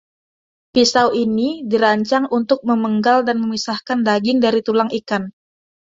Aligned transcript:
Pisau 0.73 1.09
ini 1.23 1.49
dirancang 1.71 2.23
untuk 2.37 2.59
memenggal 2.69 3.17
dan 3.27 3.37
memisahkan 3.43 3.99
daging 4.07 4.37
dari 4.45 4.59
tulang 4.67 4.89
ikan. 5.05 5.23